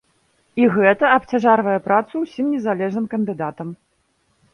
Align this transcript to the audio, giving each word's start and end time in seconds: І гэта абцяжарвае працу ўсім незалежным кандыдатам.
І 0.61 0.69
гэта 0.77 1.05
абцяжарвае 1.17 1.75
працу 1.87 2.13
ўсім 2.23 2.45
незалежным 2.53 3.05
кандыдатам. 3.13 3.67